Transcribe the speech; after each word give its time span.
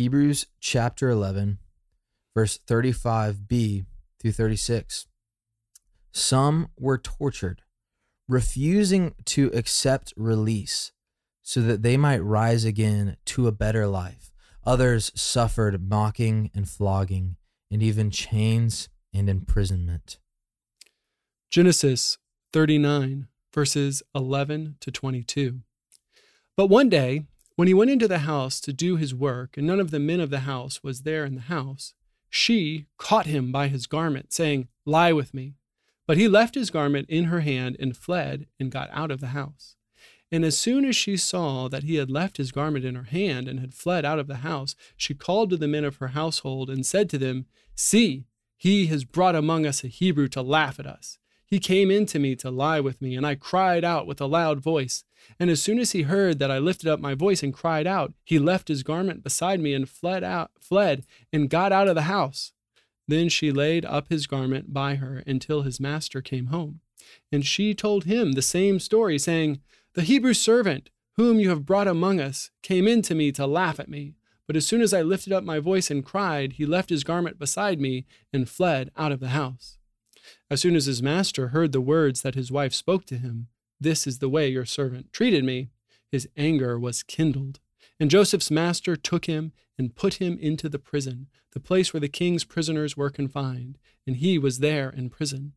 Hebrews 0.00 0.46
chapter 0.60 1.10
11, 1.10 1.58
verse 2.34 2.58
35b 2.66 3.84
through 4.18 4.32
36. 4.32 5.06
Some 6.10 6.70
were 6.78 6.96
tortured, 6.96 7.60
refusing 8.26 9.14
to 9.26 9.48
accept 9.48 10.14
release 10.16 10.92
so 11.42 11.60
that 11.60 11.82
they 11.82 11.98
might 11.98 12.24
rise 12.24 12.64
again 12.64 13.18
to 13.26 13.46
a 13.46 13.52
better 13.52 13.86
life. 13.86 14.32
Others 14.64 15.12
suffered 15.14 15.86
mocking 15.86 16.50
and 16.54 16.66
flogging, 16.66 17.36
and 17.70 17.82
even 17.82 18.10
chains 18.10 18.88
and 19.12 19.28
imprisonment. 19.28 20.18
Genesis 21.50 22.16
39, 22.54 23.28
verses 23.52 24.02
11 24.14 24.76
to 24.80 24.90
22. 24.90 25.60
But 26.56 26.68
one 26.68 26.88
day, 26.88 27.26
when 27.60 27.68
he 27.68 27.74
went 27.74 27.90
into 27.90 28.08
the 28.08 28.20
house 28.20 28.58
to 28.58 28.72
do 28.72 28.96
his 28.96 29.14
work, 29.14 29.58
and 29.58 29.66
none 29.66 29.80
of 29.80 29.90
the 29.90 30.00
men 30.00 30.18
of 30.18 30.30
the 30.30 30.40
house 30.40 30.82
was 30.82 31.02
there 31.02 31.26
in 31.26 31.34
the 31.34 31.42
house, 31.42 31.92
she 32.30 32.86
caught 32.96 33.26
him 33.26 33.52
by 33.52 33.68
his 33.68 33.86
garment, 33.86 34.32
saying, 34.32 34.66
Lie 34.86 35.12
with 35.12 35.34
me. 35.34 35.56
But 36.06 36.16
he 36.16 36.26
left 36.26 36.54
his 36.54 36.70
garment 36.70 37.10
in 37.10 37.24
her 37.24 37.40
hand 37.40 37.76
and 37.78 37.94
fled 37.94 38.46
and 38.58 38.70
got 38.70 38.88
out 38.94 39.10
of 39.10 39.20
the 39.20 39.36
house. 39.36 39.76
And 40.32 40.42
as 40.42 40.56
soon 40.56 40.86
as 40.86 40.96
she 40.96 41.18
saw 41.18 41.68
that 41.68 41.82
he 41.82 41.96
had 41.96 42.10
left 42.10 42.38
his 42.38 42.50
garment 42.50 42.86
in 42.86 42.94
her 42.94 43.02
hand 43.02 43.46
and 43.46 43.60
had 43.60 43.74
fled 43.74 44.06
out 44.06 44.18
of 44.18 44.26
the 44.26 44.36
house, 44.36 44.74
she 44.96 45.12
called 45.12 45.50
to 45.50 45.58
the 45.58 45.68
men 45.68 45.84
of 45.84 45.96
her 45.96 46.08
household 46.08 46.70
and 46.70 46.86
said 46.86 47.10
to 47.10 47.18
them, 47.18 47.44
See, 47.74 48.24
he 48.56 48.86
has 48.86 49.04
brought 49.04 49.36
among 49.36 49.66
us 49.66 49.84
a 49.84 49.88
Hebrew 49.88 50.28
to 50.28 50.40
laugh 50.40 50.80
at 50.80 50.86
us. 50.86 51.18
He 51.50 51.58
came 51.58 51.90
in 51.90 52.06
to 52.06 52.20
me 52.20 52.36
to 52.36 52.50
lie 52.50 52.78
with 52.78 53.02
me, 53.02 53.16
and 53.16 53.26
I 53.26 53.34
cried 53.34 53.84
out 53.84 54.06
with 54.06 54.20
a 54.20 54.26
loud 54.26 54.60
voice. 54.60 55.02
And 55.40 55.50
as 55.50 55.60
soon 55.60 55.80
as 55.80 55.90
he 55.90 56.02
heard 56.02 56.38
that 56.38 56.50
I 56.50 56.58
lifted 56.58 56.88
up 56.88 57.00
my 57.00 57.14
voice 57.14 57.42
and 57.42 57.52
cried 57.52 57.88
out, 57.88 58.12
he 58.24 58.38
left 58.38 58.68
his 58.68 58.84
garment 58.84 59.24
beside 59.24 59.58
me 59.58 59.74
and 59.74 59.88
fled 59.88 60.22
out, 60.22 60.52
fled 60.60 61.04
and 61.32 61.50
got 61.50 61.72
out 61.72 61.88
of 61.88 61.96
the 61.96 62.02
house. 62.02 62.52
Then 63.08 63.28
she 63.28 63.50
laid 63.50 63.84
up 63.84 64.10
his 64.10 64.28
garment 64.28 64.72
by 64.72 64.94
her 64.94 65.24
until 65.26 65.62
his 65.62 65.80
master 65.80 66.22
came 66.22 66.46
home. 66.46 66.80
And 67.32 67.44
she 67.44 67.74
told 67.74 68.04
him 68.04 68.32
the 68.32 68.42
same 68.42 68.78
story, 68.78 69.18
saying, 69.18 69.60
The 69.94 70.02
Hebrew 70.02 70.34
servant, 70.34 70.90
whom 71.16 71.40
you 71.40 71.48
have 71.48 71.66
brought 71.66 71.88
among 71.88 72.20
us, 72.20 72.52
came 72.62 72.86
in 72.86 73.02
to 73.02 73.14
me 73.16 73.32
to 73.32 73.48
laugh 73.48 73.80
at 73.80 73.88
me. 73.88 74.14
But 74.46 74.54
as 74.54 74.68
soon 74.68 74.82
as 74.82 74.94
I 74.94 75.02
lifted 75.02 75.32
up 75.32 75.42
my 75.42 75.58
voice 75.58 75.90
and 75.90 76.04
cried, 76.04 76.52
he 76.52 76.66
left 76.66 76.90
his 76.90 77.02
garment 77.02 77.40
beside 77.40 77.80
me 77.80 78.06
and 78.32 78.48
fled 78.48 78.92
out 78.96 79.10
of 79.10 79.18
the 79.18 79.28
house. 79.30 79.79
As 80.50 80.60
soon 80.60 80.76
as 80.76 80.86
his 80.86 81.02
master 81.02 81.48
heard 81.48 81.72
the 81.72 81.80
words 81.80 82.22
that 82.22 82.34
his 82.34 82.52
wife 82.52 82.74
spoke 82.74 83.04
to 83.06 83.18
him, 83.18 83.48
This 83.80 84.06
is 84.06 84.18
the 84.18 84.28
way 84.28 84.48
your 84.48 84.66
servant 84.66 85.12
treated 85.12 85.44
me, 85.44 85.70
his 86.10 86.28
anger 86.36 86.78
was 86.78 87.02
kindled. 87.02 87.60
And 87.98 88.10
Joseph's 88.10 88.50
master 88.50 88.96
took 88.96 89.26
him 89.26 89.52
and 89.78 89.94
put 89.94 90.14
him 90.14 90.38
into 90.38 90.68
the 90.68 90.78
prison, 90.78 91.28
the 91.52 91.60
place 91.60 91.92
where 91.92 92.00
the 92.00 92.08
king's 92.08 92.44
prisoners 92.44 92.96
were 92.96 93.10
confined, 93.10 93.78
and 94.06 94.16
he 94.16 94.38
was 94.38 94.58
there 94.58 94.90
in 94.90 95.10
prison. 95.10 95.52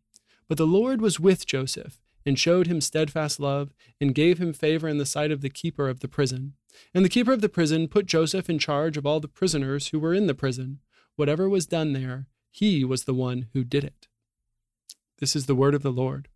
But 0.47 0.57
the 0.57 0.67
Lord 0.67 1.01
was 1.01 1.19
with 1.19 1.45
Joseph, 1.45 1.99
and 2.25 2.39
showed 2.39 2.67
him 2.67 2.81
steadfast 2.81 3.39
love, 3.39 3.73
and 3.99 4.15
gave 4.15 4.37
him 4.37 4.53
favor 4.53 4.87
in 4.87 4.97
the 4.97 5.05
sight 5.05 5.31
of 5.31 5.41
the 5.41 5.49
keeper 5.49 5.89
of 5.89 5.99
the 5.99 6.07
prison. 6.07 6.53
And 6.93 7.03
the 7.03 7.09
keeper 7.09 7.33
of 7.33 7.41
the 7.41 7.49
prison 7.49 7.87
put 7.87 8.05
Joseph 8.05 8.49
in 8.49 8.59
charge 8.59 8.97
of 8.97 9.05
all 9.05 9.19
the 9.19 9.27
prisoners 9.27 9.87
who 9.87 9.99
were 9.99 10.13
in 10.13 10.27
the 10.27 10.33
prison. 10.33 10.79
Whatever 11.15 11.49
was 11.49 11.65
done 11.65 11.93
there, 11.93 12.27
he 12.49 12.83
was 12.83 13.03
the 13.03 13.13
one 13.13 13.47
who 13.53 13.63
did 13.63 13.83
it. 13.83 14.07
This 15.23 15.37
is 15.37 15.45
the 15.45 15.55
word 15.55 15.73
of 15.73 15.83
the 15.83 15.89
Lord. 15.89 16.27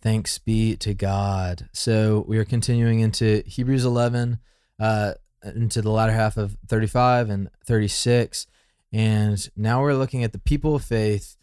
Thanks 0.00 0.38
be 0.38 0.74
to 0.76 0.94
God. 0.94 1.68
So 1.74 2.24
we 2.26 2.38
are 2.38 2.44
continuing 2.46 3.00
into 3.00 3.42
Hebrews 3.44 3.84
11, 3.84 4.38
uh, 4.80 5.12
into 5.54 5.82
the 5.82 5.90
latter 5.90 6.14
half 6.14 6.38
of 6.38 6.56
35 6.66 7.28
and 7.28 7.50
36. 7.66 8.46
And 8.90 9.46
now 9.54 9.82
we're 9.82 9.92
looking 9.92 10.24
at 10.24 10.32
the 10.32 10.38
people 10.38 10.74
of 10.74 10.82
faith 10.82 11.36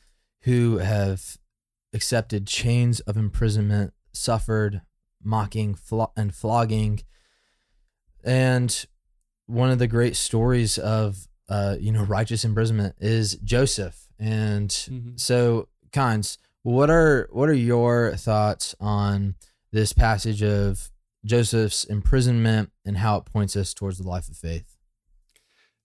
who 0.46 0.80
have 0.80 1.38
accepted 1.94 2.48
chains 2.48 3.02
of 3.02 3.18
imprisonment, 3.18 3.94
suffered 4.12 4.82
mocking 5.24 5.76
flo- 5.76 6.12
and 6.18 6.34
flogging. 6.34 7.02
And 8.24 8.84
one 9.46 9.70
of 9.70 9.78
the 9.78 9.86
great 9.86 10.16
stories 10.16 10.80
of, 10.80 11.28
uh, 11.48 11.76
you 11.80 11.92
know, 11.92 12.02
righteous 12.02 12.44
imprisonment 12.44 12.96
is 13.00 13.36
Joseph. 13.44 14.08
And 14.18 14.72
mm-hmm. 14.72 15.18
so 15.18 15.68
Kynes, 15.92 16.38
what 16.64 16.90
are 16.90 17.28
what 17.32 17.50
are 17.50 17.54
your 17.54 18.16
thoughts 18.16 18.76
on 18.80 19.36
this 19.72 19.94
passage 19.94 20.44
of 20.44 20.92
Joseph's 21.26 21.84
imprisonment 21.84 22.72
and 22.86 22.98
how 22.98 23.18
it 23.18 23.26
points 23.26 23.56
us 23.56 23.74
towards 23.74 23.98
the 23.98 24.08
life 24.08 24.28
of 24.28 24.38
faith? 24.38 24.78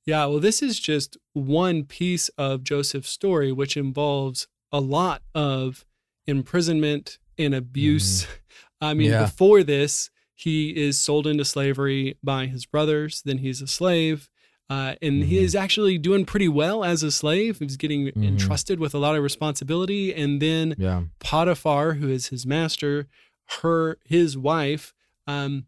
Yeah, 0.05 0.27
well, 0.27 0.39
this 0.39 0.63
is 0.63 0.79
just 0.79 1.17
one 1.33 1.85
piece 1.85 2.29
of 2.39 2.63
Joseph's 2.63 3.11
story, 3.11 3.51
which 3.51 3.77
involves 3.77 4.47
a 4.71 4.81
lot 4.81 5.23
of 5.35 5.85
imprisonment 6.27 7.19
and 7.39 7.55
abuse. 7.55 8.25
Mm. 8.25 8.29
I 8.81 8.95
mean, 8.95 9.11
yeah. 9.11 9.23
before 9.23 9.63
this, 9.63 10.11
he 10.35 10.71
is 10.71 11.01
sold 11.01 11.27
into 11.27 11.45
slavery 11.45 12.19
by 12.23 12.47
his 12.47 12.67
brothers, 12.67 13.23
then 13.25 13.39
he's 13.39 13.63
a 13.63 13.67
slave. 13.67 14.29
Uh, 14.69 14.95
and 15.01 15.23
mm-hmm. 15.23 15.29
he 15.29 15.39
is 15.39 15.55
actually 15.55 15.97
doing 15.97 16.25
pretty 16.25 16.49
well 16.49 16.85
as 16.85 17.03
a 17.03 17.11
slave. 17.11 17.59
He's 17.61 17.77
getting 17.77 18.07
mm-hmm. 18.07 18.23
entrusted 18.23 18.81
with 18.81 18.95
a 18.95 18.99
lot 18.99 19.15
of 19.15 19.23
responsibility. 19.23 20.13
And 20.13 20.43
then 20.43 20.75
yeah. 20.77 21.03
Potiphar, 21.21 21.95
who 21.95 22.09
is 22.09 22.29
his 22.29 22.45
master, 22.45 23.07
her 23.63 23.99
his 24.05 24.37
wife, 24.37 24.93
um, 25.27 25.67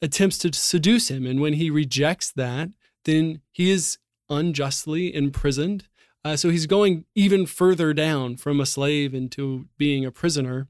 attempts 0.00 0.38
to 0.38 0.52
seduce 0.52 1.10
him. 1.10 1.26
And 1.26 1.40
when 1.40 1.54
he 1.54 1.70
rejects 1.70 2.30
that, 2.32 2.70
then 3.04 3.40
he 3.50 3.70
is 3.70 3.98
unjustly 4.30 5.14
imprisoned. 5.14 5.88
Uh, 6.24 6.36
so 6.36 6.50
he's 6.50 6.66
going 6.66 7.04
even 7.14 7.46
further 7.46 7.92
down 7.92 8.36
from 8.36 8.60
a 8.60 8.66
slave 8.66 9.14
into 9.14 9.66
being 9.76 10.04
a 10.04 10.12
prisoner. 10.12 10.68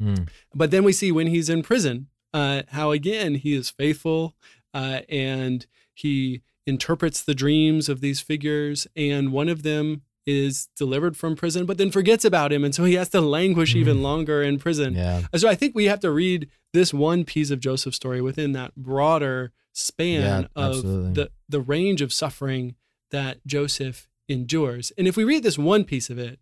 Mm. 0.00 0.28
But 0.54 0.70
then 0.70 0.84
we 0.84 0.92
see 0.92 1.10
when 1.10 1.28
he's 1.28 1.48
in 1.48 1.62
prison, 1.62 2.08
uh, 2.32 2.62
how 2.68 2.90
again 2.90 3.36
he 3.36 3.54
is 3.54 3.70
faithful 3.70 4.36
uh, 4.74 5.00
and 5.08 5.66
he 5.94 6.42
interprets 6.68 7.22
the 7.22 7.34
dreams 7.34 7.88
of 7.88 8.00
these 8.00 8.20
figures, 8.20 8.86
and 8.94 9.32
one 9.32 9.48
of 9.48 9.62
them 9.62 10.02
is 10.26 10.68
delivered 10.76 11.16
from 11.16 11.34
prison, 11.34 11.64
but 11.64 11.78
then 11.78 11.90
forgets 11.90 12.24
about 12.24 12.52
him. 12.52 12.62
And 12.62 12.74
so 12.74 12.84
he 12.84 12.94
has 12.94 13.08
to 13.10 13.20
languish 13.20 13.74
mm. 13.74 13.78
even 13.78 14.02
longer 14.02 14.42
in 14.42 14.58
prison. 14.58 14.94
Yeah. 14.94 15.22
So 15.34 15.48
I 15.48 15.54
think 15.54 15.74
we 15.74 15.86
have 15.86 16.00
to 16.00 16.10
read 16.10 16.50
this 16.74 16.92
one 16.92 17.24
piece 17.24 17.50
of 17.50 17.60
Joseph's 17.60 17.96
story 17.96 18.20
within 18.20 18.52
that 18.52 18.76
broader 18.76 19.52
span 19.72 20.42
yeah, 20.42 20.62
of 20.62 20.76
absolutely. 20.76 21.12
the, 21.14 21.30
the 21.48 21.60
range 21.62 22.02
of 22.02 22.12
suffering 22.12 22.74
that 23.10 23.38
Joseph 23.46 24.06
endures. 24.28 24.92
And 24.98 25.08
if 25.08 25.16
we 25.16 25.24
read 25.24 25.42
this 25.42 25.56
one 25.56 25.84
piece 25.84 26.10
of 26.10 26.18
it, 26.18 26.38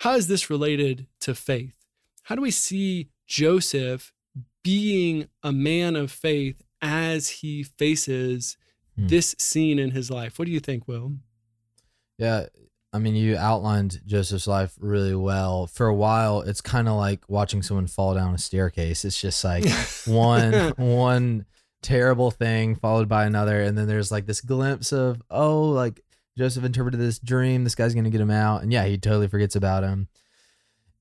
how 0.00 0.14
is 0.14 0.28
this 0.28 0.50
related 0.50 1.06
to 1.20 1.34
faith? 1.34 1.86
How 2.24 2.34
do 2.34 2.42
we 2.42 2.50
see 2.50 3.08
Joseph 3.26 4.12
being 4.62 5.28
a 5.42 5.52
man 5.52 5.96
of 5.96 6.10
faith 6.10 6.62
as 6.82 7.28
he 7.28 7.62
faces 7.62 8.58
hmm. 8.96 9.06
this 9.06 9.34
scene 9.38 9.78
in 9.78 9.92
his 9.92 10.10
life. 10.10 10.38
What 10.38 10.46
do 10.46 10.52
you 10.52 10.60
think, 10.60 10.88
Will? 10.88 11.12
Yeah, 12.18 12.46
I 12.92 12.98
mean, 12.98 13.14
you 13.14 13.36
outlined 13.36 14.00
Joseph's 14.06 14.46
life 14.46 14.74
really 14.80 15.14
well. 15.14 15.66
For 15.66 15.86
a 15.86 15.94
while, 15.94 16.40
it's 16.40 16.60
kind 16.62 16.88
of 16.88 16.96
like 16.96 17.28
watching 17.28 17.62
someone 17.62 17.86
fall 17.86 18.14
down 18.14 18.34
a 18.34 18.38
staircase. 18.38 19.04
It's 19.04 19.20
just 19.20 19.44
like 19.44 19.64
one 20.06 20.52
one 20.76 21.46
terrible 21.82 22.30
thing 22.30 22.74
followed 22.74 23.08
by 23.08 23.26
another, 23.26 23.60
and 23.60 23.76
then 23.76 23.86
there's 23.86 24.10
like 24.10 24.26
this 24.26 24.40
glimpse 24.40 24.92
of 24.92 25.20
oh, 25.30 25.64
like 25.64 26.00
Joseph 26.38 26.64
interpreted 26.64 26.98
this 26.98 27.18
dream. 27.18 27.64
This 27.64 27.74
guy's 27.74 27.94
gonna 27.94 28.10
get 28.10 28.20
him 28.20 28.30
out, 28.30 28.62
and 28.62 28.72
yeah, 28.72 28.86
he 28.86 28.96
totally 28.96 29.28
forgets 29.28 29.56
about 29.56 29.82
him. 29.82 30.08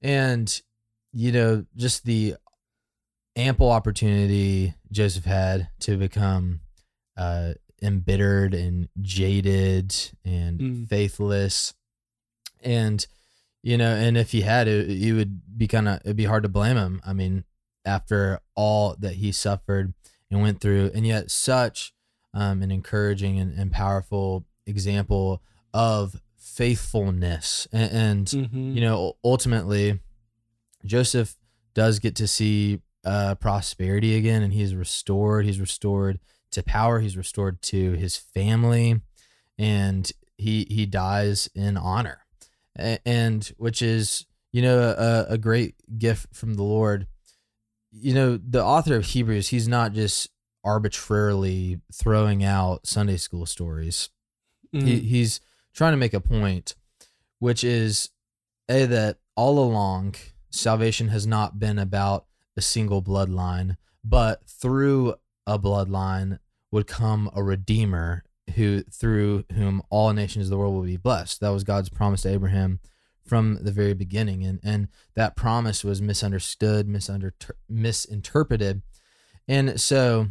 And 0.01 0.61
you 1.13 1.31
know, 1.31 1.65
just 1.77 2.03
the 2.03 2.35
ample 3.37 3.71
opportunity 3.71 4.73
Joseph 4.91 5.25
had 5.25 5.69
to 5.81 5.97
become 5.97 6.59
uh, 7.15 7.53
embittered 7.81 8.53
and 8.53 8.89
jaded 9.01 9.93
and 10.23 10.59
mm. 10.59 10.87
faithless 10.87 11.73
and 12.61 13.05
you 13.61 13.77
know 13.77 13.93
and 13.93 14.17
if 14.17 14.31
he 14.31 14.41
had 14.41 14.67
it 14.67 14.87
you 14.87 15.15
would 15.15 15.57
be 15.57 15.67
kind 15.67 15.87
of 15.87 15.99
it'd 16.05 16.15
be 16.15 16.25
hard 16.25 16.43
to 16.43 16.49
blame 16.49 16.77
him 16.77 17.01
i 17.05 17.11
mean 17.11 17.43
after 17.85 18.39
all 18.55 18.95
that 18.99 19.15
he 19.15 19.31
suffered 19.31 19.93
and 20.31 20.41
went 20.41 20.61
through 20.61 20.89
and 20.95 21.05
yet 21.05 21.29
such 21.29 21.93
um, 22.33 22.61
an 22.61 22.71
encouraging 22.71 23.39
and, 23.39 23.57
and, 23.57 23.71
powerful 23.71 24.43
example 24.65 25.41
of 25.73 26.21
faithfulness 26.37 27.67
and, 27.71 27.91
and 27.91 28.27
mm-hmm. 28.27 28.71
you 28.73 28.81
know 28.81 29.13
ultimately 29.23 29.99
joseph 30.85 31.35
does 31.73 31.99
get 31.99 32.15
to 32.15 32.27
see 32.27 32.79
uh, 33.03 33.35
prosperity 33.35 34.15
again 34.15 34.41
and 34.41 34.53
he's 34.53 34.73
restored 34.73 35.45
he's 35.45 35.59
restored 35.59 36.19
to 36.55 36.63
power. 36.63 36.99
He's 36.99 37.15
restored 37.15 37.61
to 37.63 37.91
his 37.93 38.17
family, 38.17 38.99
and 39.57 40.11
he 40.37 40.65
he 40.69 40.85
dies 40.85 41.49
in 41.55 41.77
honor, 41.77 42.25
and 42.75 43.45
which 43.57 43.81
is 43.81 44.25
you 44.51 44.61
know 44.61 44.79
a, 44.97 45.33
a 45.33 45.37
great 45.37 45.75
gift 45.97 46.35
from 46.35 46.55
the 46.55 46.63
Lord. 46.63 47.07
You 47.91 48.13
know 48.13 48.37
the 48.37 48.63
author 48.63 48.95
of 48.97 49.05
Hebrews. 49.05 49.49
He's 49.49 49.67
not 49.67 49.93
just 49.93 50.29
arbitrarily 50.63 51.79
throwing 51.93 52.43
out 52.43 52.85
Sunday 52.87 53.17
school 53.17 53.45
stories. 53.45 54.09
He, 54.71 54.79
Mhm. 54.79 55.01
he's 55.03 55.39
trying 55.73 55.93
to 55.93 55.97
make 55.97 56.13
a 56.13 56.19
point, 56.19 56.75
which 57.39 57.63
is 57.63 58.09
a 58.69 58.85
that 58.85 59.19
all 59.35 59.59
along 59.59 60.15
salvation 60.49 61.09
has 61.09 61.25
not 61.27 61.59
been 61.59 61.79
about 61.79 62.25
a 62.57 62.61
single 62.61 63.01
bloodline, 63.01 63.77
but 64.03 64.47
through 64.49 65.15
a 65.47 65.57
bloodline 65.59 66.39
would 66.71 66.87
come 66.87 67.29
a 67.35 67.43
redeemer 67.43 68.23
who 68.55 68.83
through 68.83 69.45
whom 69.53 69.81
all 69.89 70.13
nations 70.13 70.45
of 70.45 70.49
the 70.51 70.57
world 70.57 70.75
will 70.75 70.83
be 70.83 70.97
blessed. 70.97 71.39
That 71.39 71.49
was 71.49 71.63
God's 71.63 71.89
promise 71.89 72.21
to 72.23 72.29
Abraham 72.29 72.79
from 73.25 73.59
the 73.61 73.71
very 73.71 73.93
beginning, 73.93 74.43
and 74.45 74.59
and 74.63 74.87
that 75.15 75.35
promise 75.35 75.83
was 75.83 76.01
misunderstood, 76.01 76.87
misunder, 76.87 77.31
misinterpreted, 77.67 78.81
and 79.47 79.79
so 79.79 80.27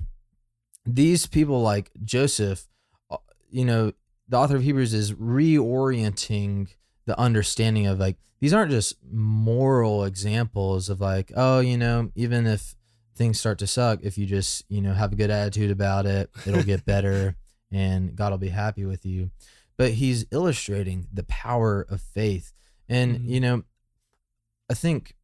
these 0.86 1.26
people 1.26 1.60
like 1.62 1.90
Joseph, 2.04 2.66
uh, 3.10 3.16
you 3.50 3.64
know, 3.64 3.92
the 4.28 4.36
author 4.36 4.56
of 4.56 4.62
Hebrews 4.62 4.94
is 4.94 5.12
reorienting 5.12 6.68
the 7.06 7.18
understanding 7.18 7.86
of 7.86 7.98
like 7.98 8.16
these 8.40 8.52
aren't 8.52 8.70
just 8.70 8.96
moral 9.10 10.04
examples 10.04 10.88
of 10.88 11.00
like 11.00 11.30
oh 11.36 11.60
you 11.60 11.76
know 11.76 12.10
even 12.14 12.46
if 12.46 12.74
things 13.14 13.38
start 13.38 13.58
to 13.58 13.66
suck 13.66 14.00
if 14.02 14.18
you 14.18 14.26
just 14.26 14.64
you 14.68 14.80
know 14.80 14.92
have 14.92 15.12
a 15.12 15.16
good 15.16 15.30
attitude 15.30 15.70
about 15.70 16.06
it 16.06 16.30
it'll 16.46 16.62
get 16.62 16.84
better 16.94 17.36
and 17.70 18.14
god 18.16 18.30
will 18.30 18.38
be 18.38 18.48
happy 18.48 18.84
with 18.84 19.04
you 19.06 19.30
but 19.76 19.92
he's 19.92 20.24
illustrating 20.30 21.06
the 21.12 21.24
power 21.24 21.86
of 21.88 22.00
faith 22.00 22.52
and 22.88 23.18
Mhm. 23.18 23.28
you 23.28 23.40
know 23.40 23.62
i 24.70 24.74
think 24.74 25.14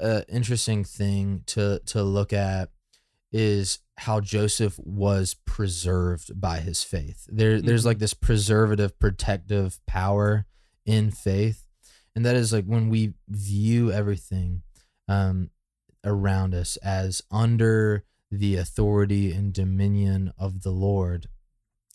an 0.00 0.24
interesting 0.28 0.84
thing 0.84 1.42
to 1.46 1.80
to 1.86 2.02
look 2.02 2.32
at 2.32 2.70
is 3.32 3.78
how 3.98 4.20
Joseph 4.20 4.78
was 4.80 5.34
preserved 5.44 6.40
by 6.40 6.58
his 6.58 6.82
faith. 6.82 7.26
There 7.30 7.60
there's 7.62 7.82
Mhm. 7.82 7.86
like 7.86 7.98
this 8.00 8.14
preservative 8.14 8.98
protective 8.98 9.78
power 9.86 10.46
in 10.84 11.10
faith. 11.12 11.64
And 12.16 12.24
that 12.26 12.34
is 12.36 12.52
like 12.52 12.64
when 12.64 12.88
we 12.90 13.14
view 13.28 13.90
everything 13.92 14.62
um 15.08 15.50
around 16.04 16.54
us 16.54 16.76
as 16.78 17.22
under 17.30 18.04
the 18.30 18.56
authority 18.56 19.32
and 19.32 19.52
dominion 19.52 20.32
of 20.38 20.62
the 20.62 20.70
Lord, 20.70 21.28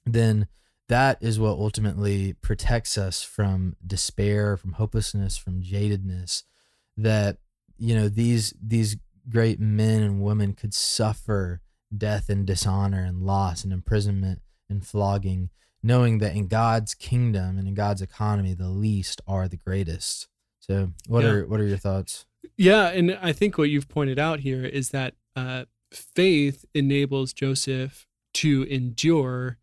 then 0.05 0.47
that 0.87 1.17
is 1.21 1.39
what 1.39 1.57
ultimately 1.59 2.33
protects 2.41 2.97
us 2.97 3.21
from 3.21 3.75
despair, 3.85 4.57
from 4.57 4.73
hopelessness, 4.73 5.37
from 5.37 5.61
jadedness 5.61 6.43
that 6.97 7.37
you 7.77 7.95
know 7.95 8.09
these 8.09 8.53
these 8.61 8.97
great 9.29 9.59
men 9.59 10.01
and 10.01 10.21
women 10.21 10.53
could 10.53 10.73
suffer 10.73 11.61
death 11.95 12.29
and 12.29 12.45
dishonor 12.45 13.03
and 13.03 13.21
loss 13.23 13.63
and 13.63 13.71
imprisonment 13.71 14.41
and 14.69 14.85
flogging 14.85 15.49
knowing 15.81 16.17
that 16.17 16.35
in 16.35 16.47
God's 16.47 16.93
kingdom 16.93 17.57
and 17.57 17.67
in 17.67 17.73
God's 17.73 18.01
economy 18.01 18.53
the 18.53 18.67
least 18.69 19.21
are 19.27 19.47
the 19.47 19.55
greatest. 19.57 20.27
So 20.59 20.91
what 21.07 21.23
Yeah. 21.23 21.29
are 21.29 21.47
what 21.47 21.59
are 21.61 21.65
your 21.67 21.77
thoughts? 21.77 22.25
Yeah, 22.57 22.89
and 22.89 23.17
I 23.21 23.31
think 23.33 23.57
what 23.57 23.69
you've 23.69 23.89
pointed 23.89 24.19
out 24.19 24.39
here 24.41 24.65
is 24.65 24.89
that 24.89 25.15
uh, 25.35 25.65
faith 25.93 26.65
enables 26.73 27.33
Joseph 27.33 28.05
to 28.35 28.63
endure 28.63 29.57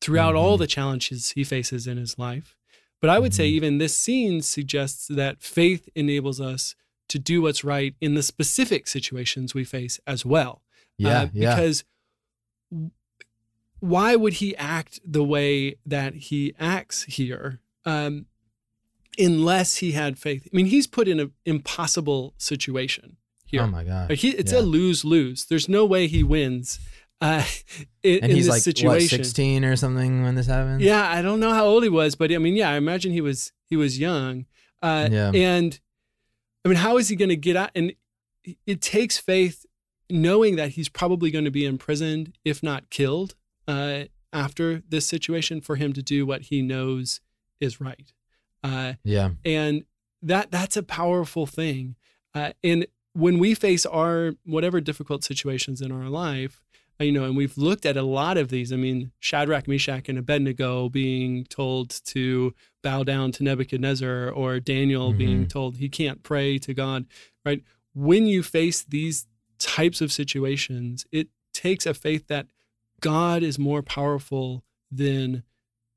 throughout 0.00 0.34
all 0.34 0.56
Mhm. 0.56 0.60
the 0.60 0.66
challenges 0.66 1.30
he 1.30 1.44
faces 1.44 1.86
in 1.86 1.96
his 1.96 2.18
life. 2.18 2.56
But 3.00 3.10
I 3.10 3.18
would 3.18 3.34
say 3.34 3.48
Mhm. 3.50 3.54
even 3.54 3.78
this 3.78 3.96
scene 3.96 4.42
suggests 4.42 5.06
that 5.08 5.42
faith 5.42 5.88
enables 5.94 6.40
us 6.40 6.74
to 7.08 7.18
do 7.18 7.42
what's 7.42 7.64
right 7.64 7.94
in 8.00 8.14
the 8.14 8.22
specific 8.22 8.86
situations 8.86 9.54
we 9.54 9.64
face 9.64 10.00
as 10.06 10.24
well. 10.24 10.62
Yeah, 10.98 11.22
Uh, 11.22 11.28
yeah. 11.32 11.54
Because 11.54 11.84
w- 12.70 12.90
why 13.80 14.14
would 14.16 14.34
he 14.34 14.54
act 14.56 15.00
the 15.04 15.24
way 15.24 15.76
that 15.84 16.14
he 16.14 16.54
acts 16.58 17.02
here 17.04 17.60
um, 17.84 18.26
unless 19.18 19.76
he 19.76 19.92
had 19.92 20.18
faith? 20.18 20.46
I 20.52 20.56
mean, 20.56 20.66
he's 20.66 20.86
put 20.86 21.08
in 21.08 21.20
an 21.20 21.32
impossible 21.44 22.34
situation 22.38 23.16
here. 23.44 23.62
Oh 23.62 23.66
my 23.66 23.84
god. 23.84 24.10
Like, 24.10 24.18
he, 24.20 24.30
it's 24.30 24.52
Yeah. 24.52 24.60
a 24.60 24.62
lose 24.62 25.04
lose. 25.04 25.46
There's 25.46 25.68
no 25.68 25.84
way 25.84 26.06
he 26.06 26.22
wins 26.22 26.78
uh, 27.20 27.44
in, 28.02 28.20
and 28.22 28.32
he's 28.32 28.48
like 28.48 28.62
what, 28.84 29.02
16 29.02 29.64
or 29.64 29.76
something 29.76 30.22
when 30.22 30.34
this 30.34 30.46
happens? 30.46 30.82
Yeah, 30.82 31.08
I 31.08 31.22
don't 31.22 31.40
know 31.40 31.52
how 31.52 31.64
old 31.66 31.82
he 31.82 31.88
was, 31.88 32.14
but 32.14 32.32
I 32.32 32.38
mean, 32.38 32.56
yeah, 32.56 32.70
I 32.70 32.76
imagine 32.76 33.12
he 33.12 33.20
was 33.20 33.52
he 33.68 33.76
was 33.76 33.98
young. 33.98 34.46
Uh, 34.82 35.08
Yeah. 35.10 35.30
And 35.32 35.78
I 36.64 36.68
mean, 36.68 36.78
how 36.78 36.96
is 36.96 37.08
he 37.08 37.16
going 37.16 37.28
to 37.28 37.36
get 37.36 37.56
out? 37.56 37.70
And 37.74 37.92
it 38.66 38.80
takes 38.80 39.18
faith, 39.18 39.66
knowing 40.10 40.56
that 40.56 40.70
he's 40.70 40.88
probably 40.88 41.30
going 41.30 41.44
to 41.44 41.50
be 41.50 41.64
imprisoned, 41.64 42.36
if 42.44 42.62
not 42.62 42.90
killed, 42.90 43.34
uh, 43.68 44.04
after 44.32 44.82
this 44.88 45.06
situation, 45.06 45.60
for 45.60 45.76
him 45.76 45.92
to 45.92 46.02
do 46.02 46.24
what 46.26 46.42
he 46.42 46.62
knows 46.62 47.20
is 47.60 47.80
right. 47.80 48.12
Uh, 48.62 48.94
Yeah. 49.04 49.30
and 49.44 49.84
that 50.22 50.50
that's 50.50 50.76
a 50.76 50.82
powerful 50.82 51.46
thing. 51.46 51.96
Uh, 52.34 52.52
and 52.62 52.86
when 53.12 53.38
we 53.38 53.54
face 53.54 53.84
our 53.84 54.34
whatever 54.44 54.80
difficult 54.80 55.24
situations 55.24 55.80
in 55.80 55.90
our 55.92 56.08
life, 56.08 56.62
uh, 57.00 57.04
you 57.04 57.12
know, 57.12 57.24
and 57.24 57.36
we've 57.36 57.58
looked 57.58 57.84
at 57.84 57.96
a 57.96 58.02
lot 58.02 58.36
of 58.38 58.48
these. 58.48 58.72
I 58.72 58.76
mean, 58.76 59.12
Shadrach, 59.18 59.66
Meshach, 59.66 60.08
and 60.08 60.18
Abednego 60.18 60.88
being 60.88 61.44
told 61.44 61.90
to 62.06 62.54
bow 62.82 63.02
down 63.02 63.32
to 63.32 63.42
Nebuchadnezzar, 63.42 64.30
or 64.30 64.60
Daniel 64.60 65.12
being 65.12 65.46
told 65.48 65.76
he 65.76 65.88
can't 65.88 66.22
pray 66.22 66.58
to 66.58 66.72
God. 66.72 67.06
Right? 67.44 67.62
When 67.94 68.26
you 68.26 68.42
face 68.42 68.82
these 68.82 69.26
types 69.58 70.00
of 70.00 70.12
situations, 70.12 71.04
it 71.12 71.28
takes 71.52 71.84
a 71.86 71.94
faith 71.94 72.28
that 72.28 72.46
God 73.00 73.42
is 73.42 73.58
more 73.58 73.82
powerful 73.82 74.64
than 74.90 75.42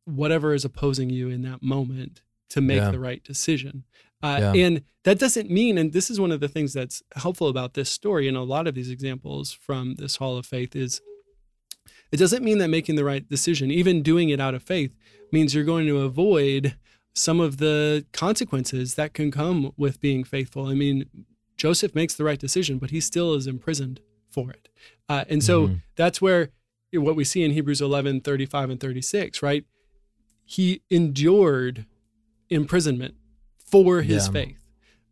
whatever 0.06 0.53
is 0.53 0.65
opposing 0.65 1.09
you 1.09 1.29
in 1.29 1.41
that 1.44 1.62
moment 1.63 2.21
to 2.50 2.62
make 2.62 2.77
Yeah. 2.77 2.92
the 2.92 3.00
right 3.00 3.24
decision. 3.24 3.83
Uh, 4.21 4.38
Yeah. 4.56 4.65
And 4.65 4.83
that 5.03 5.19
doesn't 5.19 5.50
mean, 5.50 5.77
and 5.77 5.94
this 5.94 6.09
is 6.09 6.19
one 6.19 6.31
of 6.31 6.39
the 6.39 6.47
things 6.47 6.74
that's 6.74 7.03
helpful 7.15 7.47
about 7.47 7.74
this 7.74 7.89
story 7.89 8.27
and 8.27 8.36
a 8.38 8.42
lot 8.44 8.68
of 8.68 8.74
these 8.75 8.89
examples 8.89 9.51
from 9.51 9.95
this 9.95 10.15
Hall 10.18 10.38
of 10.38 10.45
Faith 10.45 10.75
is 10.75 11.01
it 12.12 12.18
doesn't 12.18 12.44
mean 12.44 12.57
that 12.59 12.69
making 12.69 12.95
the 12.95 13.03
right 13.03 13.27
decision, 13.27 13.71
even 13.71 14.01
doing 14.01 14.30
it 14.30 14.39
out 14.39 14.53
of 14.56 14.63
faith, 14.63 14.95
means 15.31 15.53
you're 15.53 15.63
going 15.63 15.86
to 15.88 16.00
avoid 16.01 16.75
some 17.13 17.39
of 17.39 17.57
the 17.57 18.06
consequences 18.13 18.95
that 18.95 19.13
can 19.13 19.31
come 19.31 19.71
with 19.77 20.00
being 20.00 20.24
faithful. 20.24 20.65
I 20.68 20.74
mean, 20.74 21.06
Joseph 21.57 21.95
makes 21.95 22.13
the 22.13 22.24
right 22.24 22.39
decision, 22.39 22.77
but 22.77 22.91
he 22.91 23.00
still 23.00 23.33
is 23.33 23.48
imprisoned 23.48 24.01
for 24.30 24.51
it. 24.51 24.69
Uh, 25.07 25.24
and 25.30 25.44
so 25.44 25.68
Mhm. 25.68 25.81
that's 25.95 26.21
where 26.21 26.51
what 26.94 27.15
we 27.15 27.25
see 27.25 27.44
in 27.44 27.51
Hebrews 27.51 27.81
11, 27.81 28.21
35 28.21 28.69
and 28.69 28.80
36, 28.80 29.41
right? 29.44 29.65
He 30.45 30.81
endured 30.89 31.86
imprisonment 32.50 33.16
for 33.58 34.02
his 34.02 34.28
Yeah. 34.28 34.32
faith. 34.32 34.58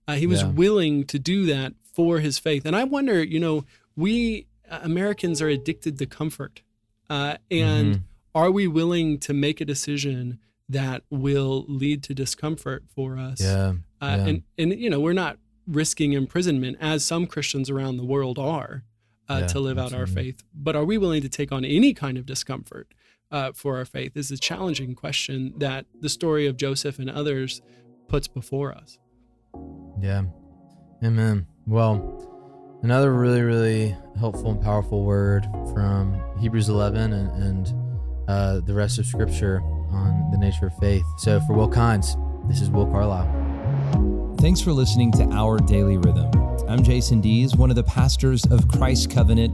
Uh, 0.08 0.16
he 0.16 0.28
was 0.28 0.42
Yeah. 0.42 0.50
willing 0.52 1.06
to 1.06 1.20
do 1.20 1.46
that 1.48 1.74
for 1.84 2.20
his 2.20 2.40
faith. 2.40 2.66
And 2.66 2.76
I 2.76 2.84
wonder, 2.84 3.24
you 3.24 3.40
know, 3.40 3.66
we 3.96 4.48
uh, 4.70 4.80
Americans 4.84 5.42
are 5.42 5.50
addicted 5.50 6.00
to 6.00 6.06
comfort. 6.06 6.62
Uh, 7.10 7.38
and 7.52 7.96
Mhm. 7.96 8.02
are 8.34 8.50
we 8.50 8.66
willing 8.66 9.20
to 9.20 9.34
make 9.34 9.60
a 9.62 9.66
decision 9.66 10.40
that 10.70 11.04
will 11.10 11.66
lead 11.68 12.02
to 12.04 12.16
discomfort 12.16 12.84
for 12.96 13.18
us? 13.20 13.42
Yeah. 13.42 13.74
Uh, 14.02 14.16
yeah. 14.18 14.26
and, 14.28 14.44
and, 14.58 14.80
you 14.80 14.90
know, 14.90 15.00
we're 15.02 15.14
not 15.14 15.38
risking 15.68 16.14
imprisonment 16.14 16.78
as 16.80 17.04
some 17.06 17.28
Christians 17.28 17.70
around 17.70 17.98
the 17.98 18.06
world 18.06 18.40
are 18.40 18.84
uh, 19.30 19.48
to 19.50 19.60
live 19.60 19.78
out 19.78 19.94
our 19.94 20.08
faith. 20.08 20.44
But 20.56 20.76
are 20.76 20.86
we 20.86 20.98
willing 20.98 21.22
to 21.22 21.30
take 21.30 21.52
on 21.52 21.64
any 21.66 21.94
kind 21.94 22.18
of 22.18 22.26
discomfort 22.26 22.94
uh, 23.34 23.52
for 23.52 23.76
our 23.78 23.84
faith? 23.84 24.16
Is 24.16 24.32
a 24.32 24.38
challenging 24.38 24.96
question 24.96 25.54
that 25.58 25.86
the 26.00 26.08
story 26.08 26.48
of 26.48 26.56
Joseph 26.56 27.00
and 27.00 27.10
others 27.10 27.62
puts 28.08 28.28
before 28.28 28.74
us. 28.74 29.00
Yeah. 30.00 30.24
Amen. 31.04 31.48
Well, 31.68 32.80
another 32.84 33.12
really, 33.12 33.42
really 33.42 33.98
helpful 34.20 34.52
and 34.52 34.62
powerful 34.62 35.04
word 35.04 35.46
from 35.74 36.22
Hebrews 36.40 36.70
11 36.70 37.12
and, 37.12 37.44
and 37.44 37.74
uh, 38.28 38.60
the 38.62 38.74
rest 38.74 39.00
of 39.00 39.06
Scripture 39.06 39.62
on 39.92 40.30
the 40.32 40.38
nature 40.38 40.68
of 40.68 40.78
faith. 40.78 41.04
So, 41.18 41.42
for 41.42 41.54
Will 41.54 41.70
Kynes, 41.70 42.16
this 42.48 42.62
is 42.62 42.70
Will 42.70 42.86
Carlisle. 42.86 44.36
Thanks 44.40 44.62
for 44.62 44.72
listening 44.74 45.12
to 45.14 45.24
Our 45.32 45.58
Daily 45.58 45.98
Rhythm. 45.98 46.30
I'm 46.68 46.84
Jason 46.84 47.22
Dees, 47.22 47.56
one 47.56 47.70
of 47.70 47.76
the 47.76 47.84
pastors 47.84 48.46
of 48.46 48.68
Christ 48.68 49.10
Covenant, 49.10 49.54